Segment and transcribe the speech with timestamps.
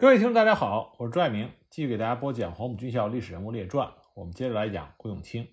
[0.00, 3.86] 各位听众，大家好，我是朱爱明，继续给大家播讲《黄埔军校历史人物列传》。
[4.14, 5.46] 我们接着来讲桂永清。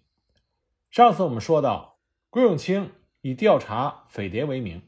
[0.89, 4.81] 上次我们说到，桂永清以调查匪谍为名，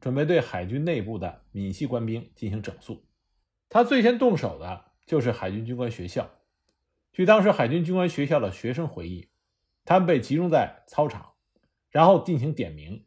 [0.00, 3.04] 准备对海军内部的闽系官兵进行整肃。
[3.68, 6.30] 他最先动手的就是海军军官学校。
[7.12, 9.28] 据当时海军军官学校的学生回忆，
[9.84, 11.34] 他们被集中在操场，
[11.90, 13.04] 然后进行点名，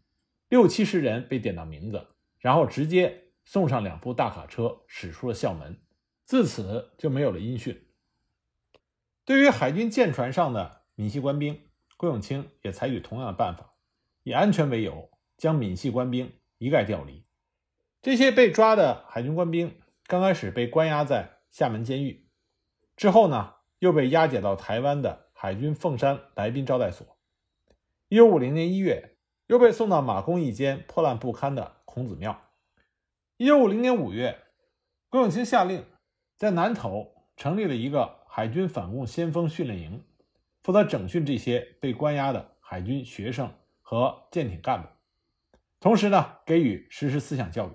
[0.50, 5.82] 六七十人被点到名字，然后直接送上两部大卡车，驶出了校门。
[6.26, 7.86] 自此就没有了音讯。
[9.24, 13.76] 对于海军舰船上的闽系官兵，郭永清也采取同样的办法，
[14.24, 17.24] 以安全为由，将闽系官兵一概调离。
[18.02, 22.28] 这些被抓的海军官兵刚开始被关押在厦门监狱，
[22.96, 27.06] 之后呢，又被押解到台湾的海军凤山来宾招待所。
[28.10, 32.50] 一九五零年一月，又被送到马公一间破烂不堪的孔子庙。
[33.38, 34.44] 一九五零年五月，
[35.10, 35.86] 郭永清下令。
[36.36, 40.04] 在南头成立了一个海军反共先锋训练营，
[40.64, 44.90] 负责整训这些被关押的海军学生和舰艇干部，
[45.80, 47.72] 同时呢，给予实施思想教育。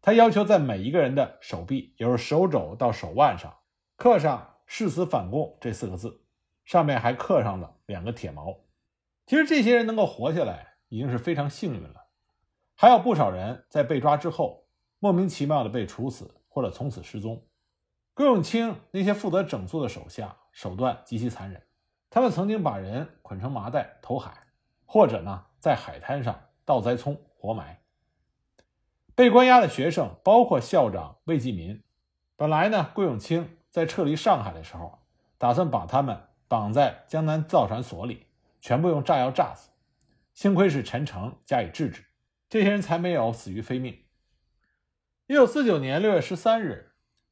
[0.00, 3.58] 他要求在每一个人的手臂，也就是手肘到手腕上，
[3.96, 6.22] 刻上“誓死反共”这四个字，
[6.64, 8.56] 上面还刻上了两个铁锚。
[9.26, 12.06] 其实这些人能够活下来，已经是非常幸运了。
[12.76, 14.64] 还有不少人在被抓之后，
[15.00, 17.44] 莫名其妙的被处死，或者从此失踪。
[18.20, 21.62] 桂永清那些负责整肃的手下手段极其残忍，
[22.10, 24.36] 他们曾经把人捆成麻袋投海，
[24.84, 27.80] 或者呢在海滩上倒栽葱活埋。
[29.14, 31.82] 被关押的学生，包括校长魏继民，
[32.36, 34.98] 本来呢桂永清在撤离上海的时候，
[35.38, 38.26] 打算把他们绑在江南造船所里，
[38.60, 39.70] 全部用炸药炸死。
[40.34, 42.04] 幸亏是陈诚加以制止，
[42.50, 43.98] 这些人才没有死于非命。
[45.26, 46.88] 一九四九年六月十三日。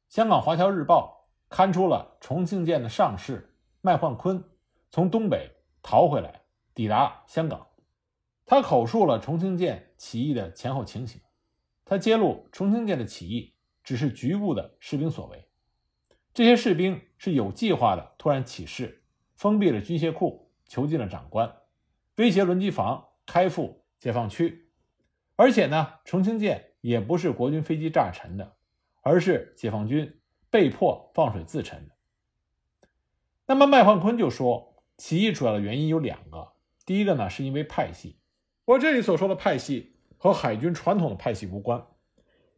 [0.09, 4.43] 香港华侨日报刊出了重庆舰的上士麦焕坤
[4.89, 5.51] 从东北
[5.83, 6.41] 逃回来，
[6.73, 7.67] 抵达香港。
[8.43, 11.21] 他口述了重庆舰起义的前后情形。
[11.85, 13.53] 他揭露重庆舰的起义
[13.83, 15.47] 只是局部的士兵所为，
[16.33, 19.03] 这些士兵是有计划的突然起事，
[19.35, 21.55] 封闭了军械库，囚禁了长官，
[22.15, 24.71] 威胁轮机房，开赴解放区。
[25.35, 28.55] 而且呢，重庆舰也不是国军飞机炸沉的。
[29.09, 30.19] 而是解放军
[30.51, 31.95] 被迫放水自沉的。
[33.47, 36.49] 那么麦焕坤就说，起义主要的原因有两个，
[36.85, 38.19] 第一个呢是因为派系，
[38.65, 41.87] 我这里所说的派系和海军传统的派系无关，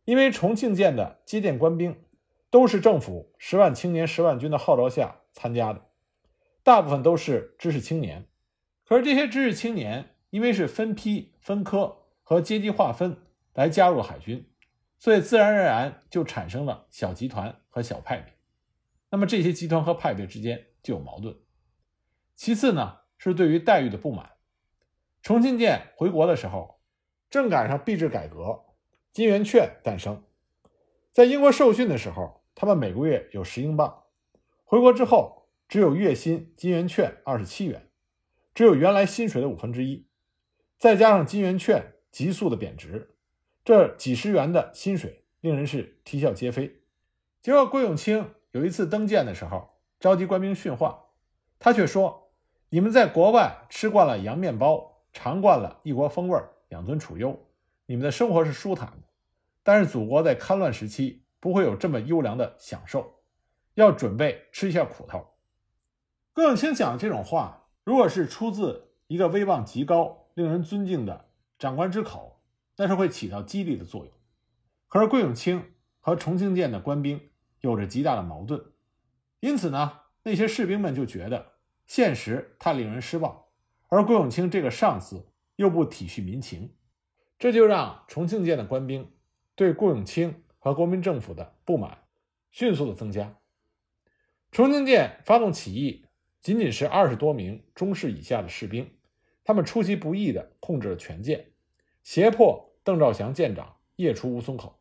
[0.04, 2.04] 因为重庆舰的接舰官兵
[2.50, 5.86] 都是政府十万青年十万军的号召下参加的，
[6.64, 8.28] 大部分都是知识青年，
[8.84, 13.16] 可是这些知识青年因为是分批分科和阶级划分
[13.54, 14.51] 来加入海军。
[15.02, 18.36] 所以，自然而然就产生了小集团和小派别。
[19.10, 21.36] 那么，这些集团和派别之间就有矛盾。
[22.36, 24.34] 其次呢，是对于待遇的不满。
[25.24, 26.80] 重庆舰回国的时候，
[27.32, 28.66] 正赶上币制改革，
[29.12, 30.24] 金圆券诞生。
[31.12, 34.04] 在英国受训的时候，他们每个月有十英镑；
[34.64, 37.90] 回国之后，只有月薪金圆券二十七元，
[38.54, 40.06] 只有原来薪水的五分之一。
[40.78, 43.16] 再加上金圆券急速的贬值。
[43.64, 46.82] 这几十元的薪水令人是啼笑皆非。
[47.42, 51.06] 结果，郭永清有一次登舰的时候，召集官兵训话，
[51.60, 52.32] 他却说
[52.70, 56.40] ：“你们在国外吃惯了洋面包，尝惯了异国风味，
[56.70, 57.40] 养尊处优，
[57.86, 59.08] 你们的生活是舒坦的。
[59.62, 63.20] 但是，祖国在戡乱时期不会有这么优良的享受，
[63.76, 65.28] 要准备吃一下苦头。”
[66.34, 71.30] 郭永清讲这种话，如果是出自一个威望极高、令人尊敬的
[71.60, 72.41] 长官之口，
[72.82, 74.12] 那是会起到激励的作用，
[74.88, 75.64] 可是桂永清
[76.00, 78.60] 和重庆舰的官兵有着极大的矛盾，
[79.40, 81.52] 因此呢，那些士兵们就觉得
[81.86, 83.40] 现实太令人失望，
[83.88, 85.28] 而桂永清这个上司
[85.58, 86.74] 又不体恤民情，
[87.38, 89.14] 这就让重庆舰的官兵
[89.54, 92.00] 对桂永清和国民政府的不满
[92.50, 93.38] 迅速的增加。
[94.52, 96.04] 重庆舰发动起义，
[96.40, 98.92] 仅仅是二十多名中士以下的士兵，
[99.44, 101.52] 他们出其不意地控制了全舰，
[102.02, 102.70] 胁迫。
[102.84, 104.80] 邓兆祥舰长夜出乌松口，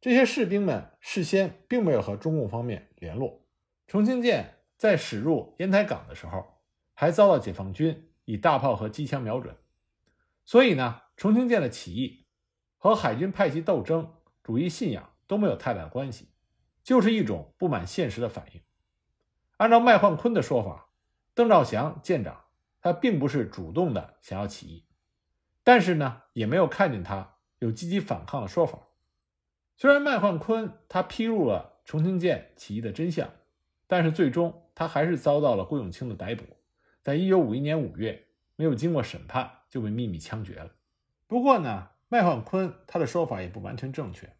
[0.00, 3.42] 这些士兵们事先并没有和中共方面联络。
[3.86, 6.44] 重庆舰在驶入烟台港的时候，
[6.94, 9.54] 还遭到解放军以大炮和机枪瞄准。
[10.44, 12.26] 所以呢，重庆舰的起义
[12.78, 16.30] 和海军派系斗争、主义信仰都没有太大的关系，
[16.82, 18.62] 就是一种不满现实的反应。
[19.58, 20.88] 按照麦焕坤的说法，
[21.34, 22.44] 邓兆祥舰长
[22.80, 24.85] 他并不是主动的想要起义。
[25.66, 28.78] 但是呢，也没有看见他有积极反抗的说法。
[29.76, 33.28] 虽然麦焕坤他披露了重庆舰起义的真相，
[33.88, 36.44] 但是最终他还是遭到了郭永清的逮捕，
[37.02, 40.70] 在一九五一年五月，没有经过审判就被秘密枪决了。
[41.26, 44.36] 不过呢，麦焕坤他的说法也不完全正确。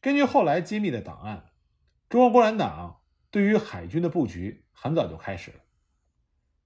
[0.00, 1.46] 根据后来揭秘的档案，
[2.08, 3.00] 中国共产党
[3.32, 5.56] 对于海军的布局很早就开始了。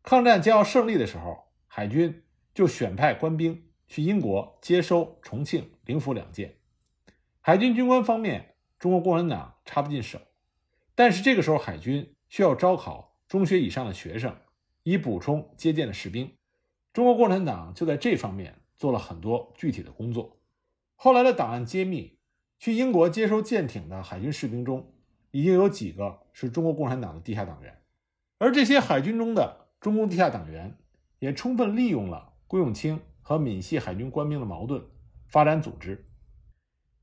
[0.03, 2.23] 抗战将要胜利的时候，海军
[2.53, 6.57] 就选派官兵去英国接收重庆、灵符两舰。
[7.41, 10.19] 海军军官方面，中国共产党插不进手，
[10.97, 14.35] 但是这个时候海军需要招考中学以上的学生，
[14.83, 16.29] 以补充接见的士兵。
[16.93, 20.41] 中国共产党就在这方面做了很多具体的工作。
[20.97, 22.19] 后来的档案揭秘，
[22.59, 24.93] 去英国接收舰艇的海军士兵中，
[25.31, 27.81] 已经有几个是中国共产党的地下党员，
[28.39, 30.77] 而这些海军中的中共地下党员，
[31.21, 34.85] 也充分利用了郭永清和闽系海军官兵的矛盾，
[35.27, 36.07] 发展组织。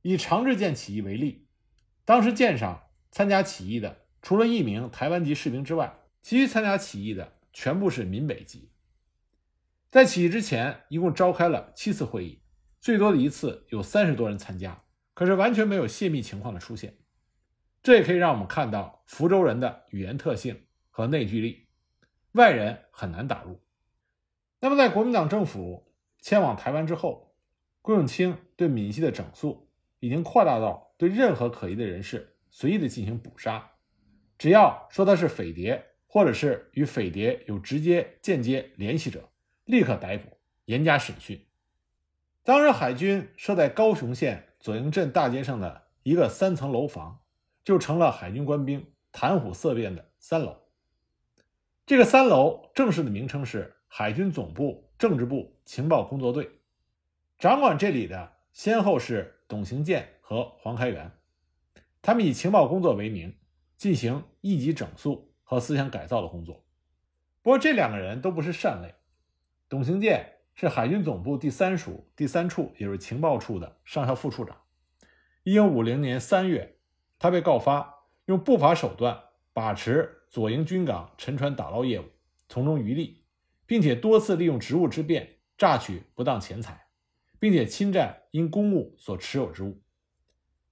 [0.03, 1.47] 以长治舰起义为例，
[2.05, 8.69] 当时舰上参加起义的，除了一名台湾籍士兵之外，其余参加起义的全部是闽北籍。
[9.89, 12.43] 在起义之前，一共召开了七次会议，
[12.79, 14.83] 最多的一次有三十多人参加，
[15.15, 16.99] 可是完全没有泄密情况的出现。
[17.81, 21.65] 这也可以让我们看到福州人的语言特性和内聚力，
[22.33, 23.59] 外人很难打入。
[24.59, 25.90] 那么，在国民党政府
[26.21, 27.35] 迁往台湾之后，
[27.81, 29.67] 郭永清对闽系的整肃。
[30.03, 33.73] 已经扩大到对任何可疑的人士随意的进行捕杀，
[34.35, 39.29] 只要说他是匪谍，或者是与匪谍有直接、间接联系者，
[39.65, 41.45] 立刻逮捕，严加审讯。
[42.41, 47.19] 当时海军设在高雄县左营镇大街上的一个三层楼房，
[47.63, 50.57] 就成了海军官兵谈虎色变的三楼。
[51.85, 56.51] 这个三楼正式的名称是海军总部政治部情报工作队，
[57.39, 59.37] 掌管这里的先后是。
[59.47, 61.11] 董行健和黄开元，
[62.01, 63.33] 他们以情报工作为名，
[63.77, 66.65] 进行一级整肃和思想改造的工作。
[67.41, 68.95] 不过，这两个人都不是善类。
[69.69, 74.57] 董行健是海军总部第三署第三处，也就是情报处的上校副处长。
[75.43, 76.77] 一九五零年三月，
[77.17, 79.21] 他被告发用不法手段
[79.53, 82.05] 把持左营军港沉船打捞业务，
[82.49, 83.23] 从中渔利，
[83.65, 86.87] 并且多次利用职务之便榨取不当钱财。
[87.41, 89.81] 并且侵占因公务所持有之物。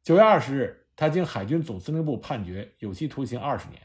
[0.03, 3.81] 九月二十日，他经海军总司令部判决有期徒刑二十年。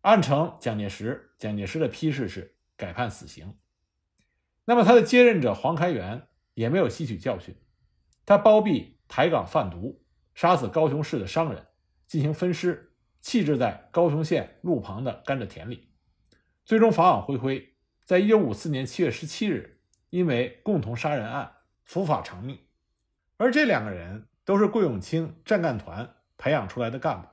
[0.00, 3.56] 按成蒋介石，蒋介石的批示是改判死刑。
[4.64, 7.54] 那么他的接任者黄开元也没有吸取教训，
[8.24, 10.04] 他包庇台港贩毒，
[10.34, 11.66] 杀死高雄市的商人，
[12.08, 15.92] 进行分尸，弃置在高雄县路旁的甘蔗田里，
[16.64, 19.75] 最终法网恢恢，在一九五四年七月十七日，
[20.16, 21.52] 因为共同杀人案。
[21.84, 22.58] 伏法偿命，
[23.36, 27.28] 而这两个人都是桂永清战干团培养出来的干部，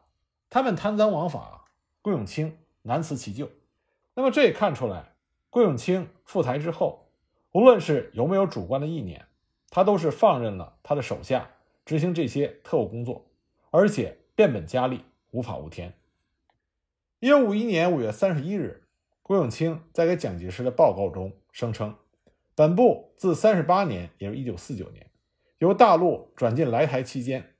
[0.47, 1.65] 他们贪赃枉法，
[2.03, 3.49] 桂永清难辞其咎。
[4.13, 5.15] 那么这也看出来，
[5.49, 7.09] 桂永清赴台之后，
[7.53, 9.25] 无论是有没有主观的意念，
[9.71, 11.49] 他都是放任了他的手下
[11.83, 13.25] 执行这些特务工作，
[13.71, 15.91] 而且变本加厉，无法无天。
[17.19, 18.83] 一九五一年五月三十一日，
[19.23, 21.95] 桂永清在给蒋介石的报告中声称。
[22.55, 25.09] 本部自三十八年，也就是一九四九年，
[25.57, 27.55] 由大陆转进来台期间，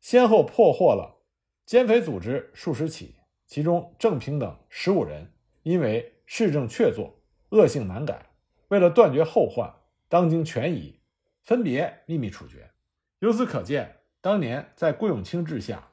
[0.00, 1.18] 先后破获了
[1.66, 3.16] 奸匪组织数十起，
[3.46, 5.30] 其中郑平等十五人
[5.64, 7.12] 因为市政确凿、
[7.50, 8.30] 恶性难改，
[8.68, 9.70] 为了断绝后患，
[10.08, 10.98] 当经权宜，
[11.42, 12.70] 分别秘密处决。
[13.18, 15.90] 由此可见，当年在顾永清治下，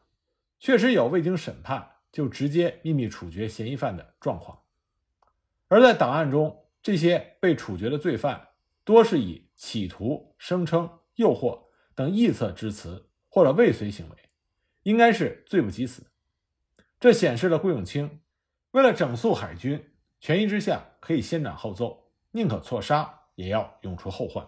[0.60, 4.62] 确实有未经审判就直接秘密处决嫌疑犯的状况，
[5.68, 6.62] 而在档案中。
[6.86, 8.50] 这些被处决的罪犯
[8.84, 11.64] 多是以企图、声称、诱惑
[11.96, 14.16] 等臆测之词或者未遂行为，
[14.84, 16.04] 应该是罪不及死。
[17.00, 18.20] 这显示了顾永清
[18.70, 19.84] 为了整肃海军，
[20.20, 24.48] 权宜之下可以先斩后奏，宁可错杀也要永除后患。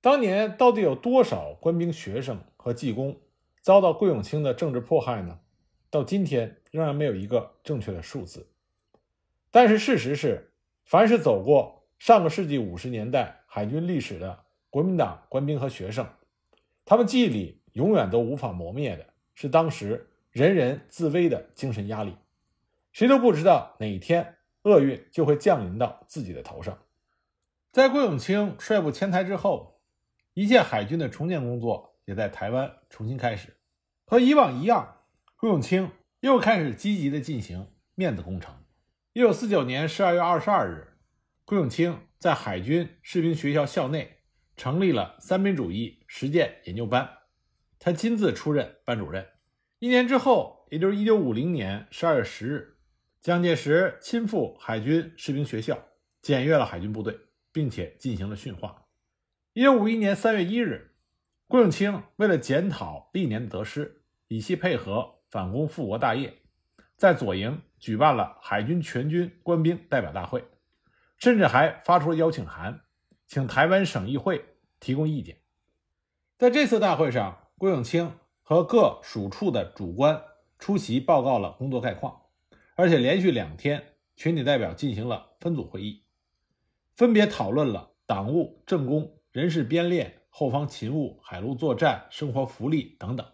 [0.00, 3.20] 当年到底有多少官兵、学生和技工
[3.60, 5.38] 遭到顾永清的政治迫害呢？
[5.88, 8.50] 到今天仍然没有一个正确的数字。
[9.52, 10.50] 但是事实是。
[10.84, 16.06] 凡是走过上个世纪五十年代海军历史的国民党官兵和学生，
[16.84, 22.14] 他们记忆里永远都无法磨灭的是当时人人自危的精神压力。
[22.92, 26.78] 谁都不知道哪一天厄运就会降临到自己的头上。
[27.72, 29.80] 在郭永清率部迁台之后，
[30.34, 33.56] 一切海军的重建工作也在台湾重新开始。
[34.04, 34.98] 和以往一样，
[35.36, 38.54] 郭永清又开始积极的进行面子工程。
[39.16, 40.88] 一九四九年十二月二十二日，
[41.44, 44.24] 顾永清在海军士兵学校校内
[44.56, 47.08] 成立了三民主义实践研究班，
[47.78, 49.24] 他亲自出任班主任。
[49.78, 52.76] 一年之后，也就是1950年12月10日，
[53.20, 55.78] 蒋介石亲赴海军士兵学校，
[56.20, 57.16] 检阅了海军部队，
[57.52, 58.86] 并且进行了训话。
[59.54, 60.96] 1951年3月1日，
[61.46, 66.34] 郭永清为了检讨历年的得失，以期配合反攻复国大业，
[66.96, 70.42] 在左营举办了海军全军官兵代表大会，
[71.18, 72.80] 甚至还发出了邀请函，
[73.26, 74.42] 请台湾省议会
[74.80, 75.36] 提供意见。
[76.38, 78.10] 在这次大会上，郭永清
[78.40, 80.18] 和各属处的主官
[80.58, 82.22] 出席，报告了工作概况，
[82.74, 86.04] 而且连续两天，全体代表进行了分组会议，
[86.96, 93.26] 分别讨论了党务、政工、人事编练、后方勤务、海陆作战、生活福利等等。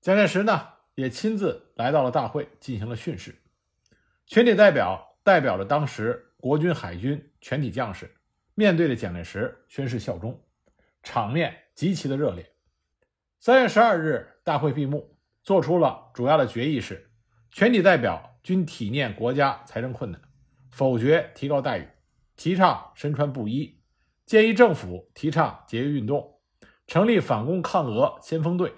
[0.00, 3.42] 蒋介石呢，也亲自来到了大会，进行了训示。
[4.26, 8.12] 全体代表代表着当时国军海军全体将士，
[8.54, 10.44] 面对着蒋介石宣誓效忠，
[11.04, 12.44] 场面极其的热烈。
[13.38, 17.08] 三月十二日，大会闭幕，做出了主要的决议是：
[17.52, 20.20] 全体代表均体念国家财政困难，
[20.72, 21.88] 否决提高待遇，
[22.34, 23.80] 提倡身穿布衣，
[24.24, 26.40] 建议政府提倡节约运动，
[26.88, 28.74] 成立反攻抗俄先锋队，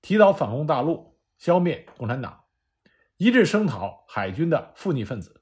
[0.00, 2.45] 提早反攻大陆，消灭共产党。
[3.18, 5.40] 一致声讨海军的负逆分子。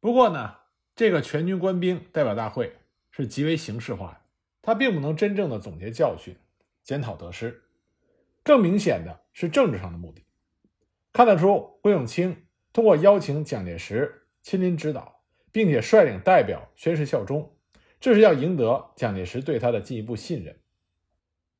[0.00, 0.56] 不过呢，
[0.94, 2.74] 这个全军官兵代表大会
[3.10, 4.20] 是极为形式化的，
[4.62, 6.34] 它并不能真正的总结教训、
[6.82, 7.64] 检讨得失。
[8.42, 10.24] 更明显的是政治上的目的。
[11.12, 17.54] 看得出，郭永清通过邀请蒋介石亲临指导，并且率领代表宣誓效忠，
[18.00, 20.58] 这是要赢得蒋介石对他的进一步信任。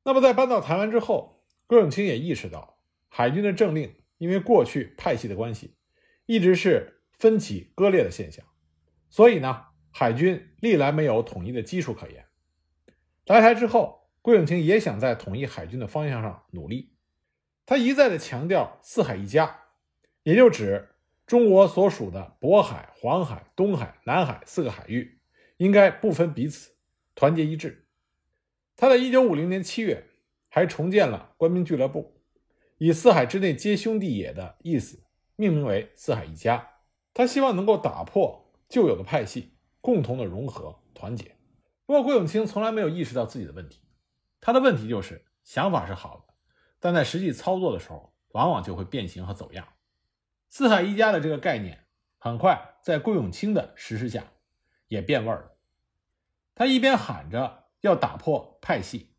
[0.03, 3.93] 那么，在搬到台湾之后，郭永清也意识到海军的政令。
[4.17, 5.75] 因为过去派系的关系，
[6.25, 8.45] 一直是分歧割裂的现象，
[9.09, 12.25] 所以呢，海军历来没有统一的基础可言。
[13.25, 16.93] 来台之后，郭永清也想在统一海军的方向上努力。
[17.65, 19.61] 他一再的强调“四海一家”，
[20.23, 20.89] 也就指
[21.25, 25.19] 中国所属的渤海、黄海、东海、南海四个海域
[25.57, 26.73] 应该不分彼此，
[27.15, 27.87] 团结一致。
[28.75, 30.05] 他在一九五零年七月
[30.49, 32.12] 还重建了官兵俱乐部。
[32.85, 35.05] 以“四海之内皆兄弟也”的意思
[35.37, 36.81] 命名为“四海一家”，
[37.15, 41.37] 他希望能够打破旧有的派系，共同的融合团结。
[41.85, 43.79] 不过，郭永清从来没有意识到自己的问题，
[44.41, 46.33] 他的问题就是想法是好的，
[46.81, 49.65] 但在实际操作的时候，往往就会变形和走样。
[50.51, 51.85] “四海一家”的这个概念，
[52.17, 54.25] 很快在郭永清的实施下
[54.89, 55.53] 也变味了。
[56.53, 59.15] 他一边喊着要打破派系，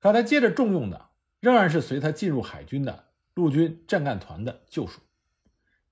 [0.00, 1.08] 可他接着重用的
[1.40, 3.05] 仍然是随他进入海军的。
[3.36, 5.02] 陆军战干团的旧属，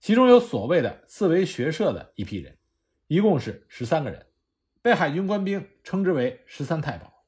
[0.01, 2.57] 其中有所谓的四维学社的一批人，
[3.07, 4.25] 一共是十三个人，
[4.81, 7.27] 被海军官兵称之为“十三太保”，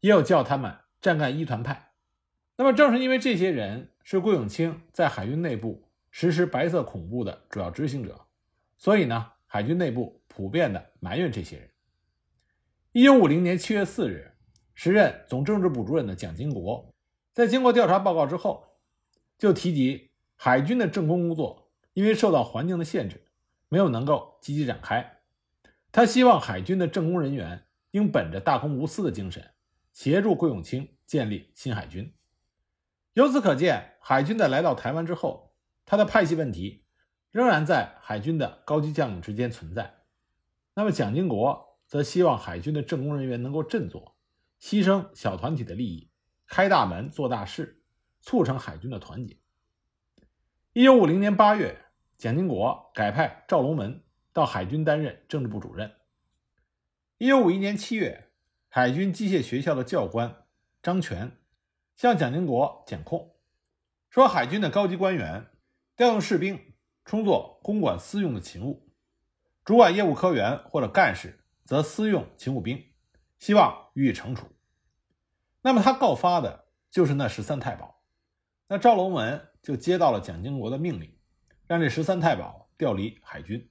[0.00, 1.92] 也有叫他们“战干一团派”。
[2.58, 8.20] 那么，正是因为这些人是郭永清在海军内部实施白色恐怖的主要执行者，
[8.76, 11.70] 所以呢，海军内部普遍的埋怨这些人。
[12.92, 14.30] 一九五零年七月四日，
[14.74, 16.86] 时任总政治部主任的蒋经国，
[17.32, 18.62] 在经过调查报告之后。
[19.44, 23.26] 就提及海军的政工工作，因为受到环境的限制，
[23.68, 25.18] 没有能够积极展开。
[25.92, 29.50] 他希望海军的政工人员应本着大公无私的精神，
[29.92, 32.14] 协助桂永清建立新海军。
[33.12, 36.86] 由此可见，海军在来到台湾之后，他的派系问题
[37.30, 40.04] 仍然在海军的高级将领之间存在。
[40.74, 44.16] 那么，蒋经国则希望海军的政工人员能够振作，
[44.58, 46.10] 牺牲小团体的利益，
[46.46, 47.82] 开大门做大事。
[48.24, 49.36] 促成海军的团结。
[50.72, 51.84] 一九五零年八月，
[52.16, 54.02] 蒋经国改派赵龙门
[54.32, 55.94] 到海军担任政治部主任。
[57.18, 58.30] 一九五一年七月，
[58.70, 60.46] 海军机械学校的教官
[60.82, 61.36] 张全
[61.96, 63.36] 向蒋经国检控，
[64.08, 65.50] 说海军的高级官员
[65.94, 68.88] 调用士兵充作公管私用的勤务，
[69.66, 72.82] 主管业务科员或者干事则私用勤务兵，
[73.38, 74.48] 希望予以惩处。
[75.60, 77.93] 那么他告发的就是那十三太保。
[78.74, 81.08] 那赵龙文就接到了蒋经国的命令，
[81.68, 83.70] 让这十三太保调离海军。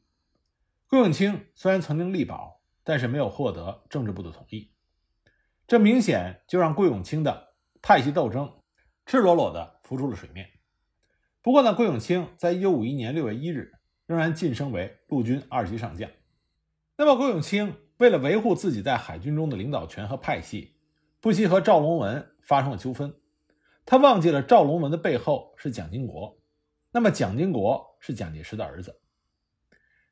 [0.87, 4.71] 郭永清虽然曾经力保，但是没有获得政治部的同意，
[5.67, 8.49] 这明显就让郭永清的派系斗争
[9.05, 10.49] 赤裸裸地浮出了水面。
[11.41, 13.73] 不过呢，郭永清在一九五一年六月一日
[14.05, 16.09] 仍然晋升为陆军二级上将。
[16.95, 20.77] 那么，郭永清为了维护自己在海军中的领导权和派系，
[21.19, 23.13] 不惜和赵龙文发生了纠纷。
[23.85, 26.37] 他忘记了赵龙文的背后是蒋经国，
[26.91, 28.99] 那么蒋经国是蒋介石的儿子。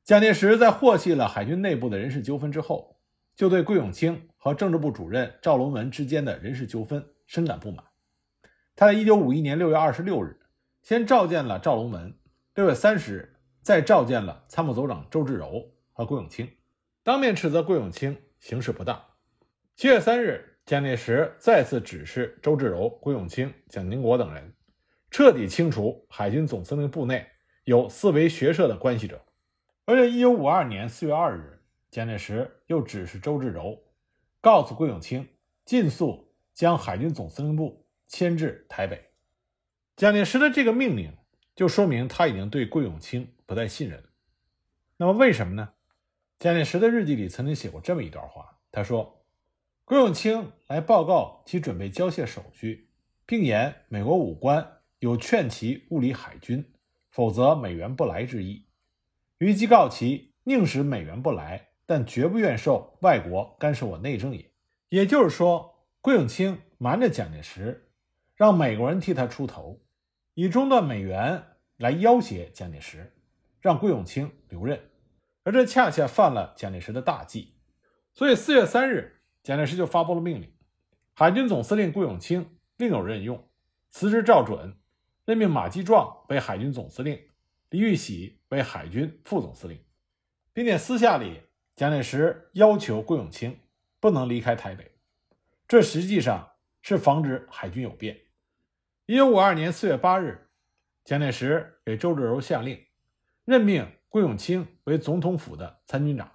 [0.03, 2.99] 蒋介石在获悉了海军内部的人事纠纷之后，
[3.35, 7.85] 就对桂永清和政治部主任赵龙文之间的人事纠纷深感不满。
[8.75, 10.39] 他在1951年6月26日
[10.81, 12.17] 先召见了赵龙文，
[12.55, 16.49] 六月三十日再召见了参谋总长周至柔和桂永清，
[17.03, 18.99] 当面斥责桂永清行事不当。
[19.75, 24.53] 七月三日，蒋介石再次指示周至柔、桂永清、蒋经国等人
[25.09, 27.27] 彻底清除海军总司令部内
[27.65, 29.21] 有四维学社的关系者。
[29.83, 33.77] 而在一九五二年四月二日，蒋介石又指示周至柔，
[34.39, 35.27] 告诉桂永清，
[35.65, 39.09] 尽速将海军总司令部迁至台北。
[39.97, 41.11] 蒋介石的这个命令，
[41.53, 44.01] 就说明他已经对桂永清不再信任。
[44.95, 45.73] 那么为什么呢？
[46.39, 49.20] 蒋介石的日记里曾经写过这么一段话，他说
[49.91, 52.87] ：“桂永清来报告其准备交卸手续，
[53.25, 56.63] 并言美国武官有劝其勿理海军，
[57.09, 58.67] 否则美元不来之意。
[59.39, 64.49] 虞姬告其宁使美元不来，但绝不愿受外国干涉我内政也。”
[64.87, 67.89] 也就是说，桂永清瞒着蒋介石，
[68.37, 69.81] 让美国人替他出头，
[70.35, 71.43] 以中断美元
[71.75, 73.13] 来要挟蒋介石，
[73.59, 74.79] 让桂永清留任。
[75.43, 77.55] 而这恰恰犯了蒋介石的大忌，
[78.13, 80.53] 所以四月三日，蒋介石就发布了命令：
[81.13, 83.47] 海军总司令顾永清另有任用，
[83.89, 84.75] 辞职照准，
[85.25, 87.19] 任命马基壮为海军总司令，
[87.69, 89.83] 李玉玺为海军副总司令，
[90.53, 91.41] 并且私下里，
[91.75, 93.59] 蒋介石要求顾永清
[93.99, 94.91] 不能离开台北，
[95.67, 98.19] 这实际上是防止海军有变。
[99.05, 100.47] 一九五二年四月八日，
[101.03, 102.79] 蒋介石给周至柔下令，
[103.45, 103.87] 任命。
[104.11, 106.29] 顾永清为总统府的参军长，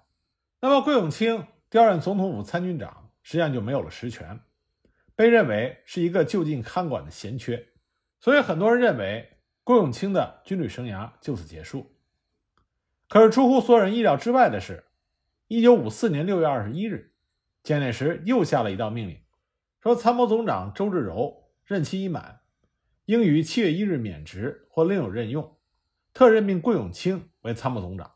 [0.63, 4.41] 那么顾永清调任总统府参军长，实际上就没有了实权，
[5.15, 7.67] 被认为是一个就近看管的闲缺，
[8.21, 11.93] 所以很多人认为桂永清的军旅生涯就此结束。
[13.09, 14.85] 可是出乎所有人意料之外的是，
[15.49, 17.13] 一九五四年六月二十一日，
[17.63, 19.21] 蒋介石又下了一道命令，
[19.81, 22.41] 说参谋总长周至柔任期已满，
[23.05, 25.57] 应于七月一日免职或另有任用。
[26.13, 28.15] 特任命桂永清为参谋总长。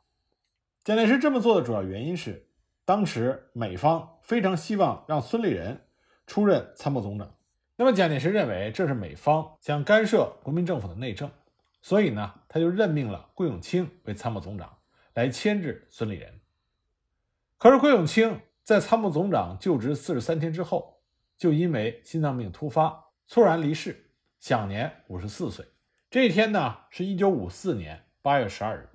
[0.83, 2.49] 蒋介石这么做的主要原因是，
[2.91, 5.81] 当时美方非常希望让孙立人
[6.27, 7.37] 出任参谋总长。
[7.77, 11.31] 那么蒋介石认为这是美方想干涉国民政府的内政，
[11.81, 14.77] 所以呢，他就任命了桂永清为参谋总长，
[15.15, 16.41] 来牵制孙立人。
[17.59, 21.01] 可是桂永清在参谋总长就职四十三天之后，
[21.37, 25.65] 就因为心脏病突发猝然离世，享年五十四岁。
[26.11, 28.89] 这一天呢，是一九五四年八月十二日。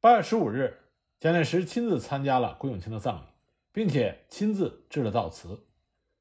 [0.00, 0.78] 八月十五日，
[1.20, 3.26] 蒋介石亲自参加了桂永清的葬礼，
[3.72, 5.66] 并且亲自致了悼词，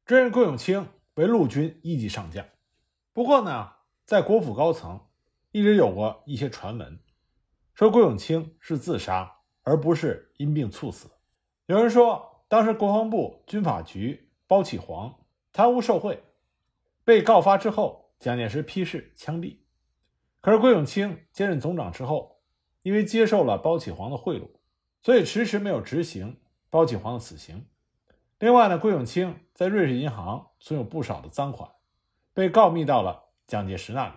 [0.06, 2.44] 追认桂永清为陆军一级上将。
[3.14, 3.74] 不过呢，
[4.06, 5.00] 在国府高层
[5.52, 7.00] 一直有过一些传闻，
[7.76, 11.12] 说桂永清是自杀，而不是因病猝死。
[11.68, 15.14] 有人说，当时国防部军法局包启煌
[15.54, 16.24] 贪污受贿，
[17.04, 19.58] 被告发之后，蒋介石批示枪毙。
[20.42, 22.42] 可是桂永清接任总长之后，
[22.82, 24.50] 因为接受了包启煌的贿赂，
[25.02, 27.66] 所以迟迟没有执行包启煌的死刑。
[28.40, 31.72] 另外呢，桂永清在瑞士银行存有不少的赃款，
[32.34, 34.14] 被告密到了蒋介石那里，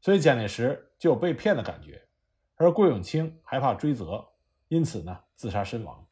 [0.00, 2.06] 所以蒋介石就有被骗的感觉。
[2.54, 4.28] 而桂永清害怕追责，
[4.68, 6.06] 因此呢自杀身亡。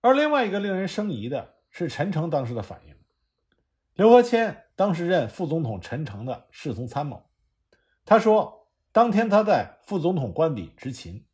[0.00, 2.96] 而另外一个令人生疑的是陈诚当时的反应。
[3.94, 7.28] 刘和谦当时任副总统陈诚的侍从参谋。
[8.04, 11.24] 他说，当天他在副总统官邸执勤，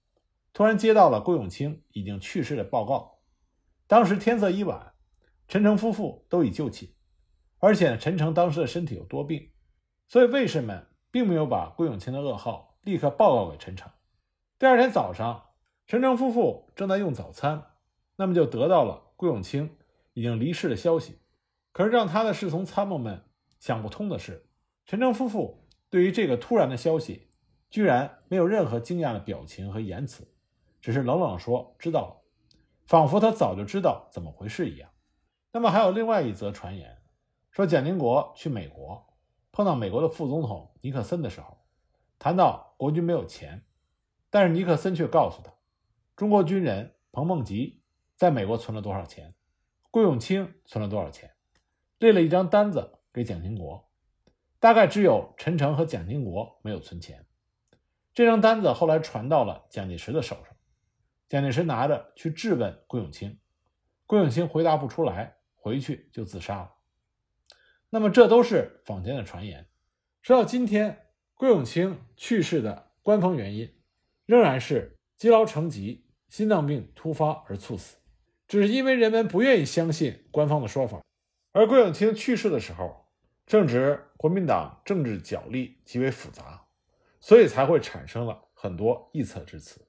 [0.53, 3.19] 突然接到了桂永清已经去世的报告。
[3.87, 4.93] 当时天色已晚，
[5.47, 6.91] 陈诚夫妇都已就寝，
[7.59, 9.51] 而且陈诚当时的身体有多病，
[10.07, 13.91] 所以卫士们并没有把桂永清的噩耗立刻报告给陈诚。
[14.59, 15.51] 第二天早上，
[15.87, 17.63] 陈诚夫妇正在用早餐，
[18.17, 19.77] 那么就得到了桂永清
[20.15, 21.21] 已经离世的消息。
[21.73, 23.25] 可是让他的侍从参谋们
[23.61, 24.49] 想不通的是，
[24.85, 25.65] 陈诚夫妇。
[25.91, 27.31] 对于这个突然的消息，
[27.71, 30.29] 居然没有任何惊讶的表情和言辞，
[30.81, 32.23] 只是冷冷说知道了，
[32.87, 34.91] 仿佛他早就知道怎么回事一样。
[35.53, 36.99] 那么还有另外一则传言，
[37.51, 39.15] 说蒋经国去美国
[39.51, 41.59] 碰到美国的副总统尼克森的时候，
[42.19, 43.65] 谈到国军没有钱，
[44.31, 45.53] 但是尼克森却告诉他，
[46.15, 47.83] 中国军人彭梦吉
[48.15, 49.35] 在美国存了多少钱，
[49.91, 51.35] 桂永清存了多少钱，
[51.99, 53.89] 列了一张单子给蒋经国。
[54.61, 57.25] 大概只有陈诚和蒋经国没有存钱。
[58.13, 60.57] 这张单子后来传到了蒋介石的手上，
[61.29, 63.39] 蒋介石拿着去质问桂永清，
[64.07, 66.75] 桂永清回答不出来，回去就自杀了。
[67.91, 69.67] 那么这都是坊间的传言。
[70.23, 73.75] 直到今天，桂永清去世的官方原因
[74.27, 77.99] 仍然是积劳成疾、心脏病突发而猝死，
[78.47, 81.03] 只是因为人们不愿意相信官方的说法。
[81.53, 83.05] 而桂永清去世的时候。
[83.49, 86.67] 正值国民党政治角力极为复杂，
[87.19, 89.88] 所以才会产生了很多臆测之词。